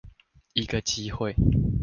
[0.55, 1.35] 一個機會